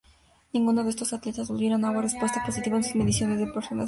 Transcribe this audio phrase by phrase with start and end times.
[0.53, 3.79] Ninguno de estos atletas devolvieron alguna respuesta positiva en sus mediciones de presión arterial.